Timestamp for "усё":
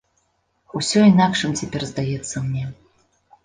0.79-1.03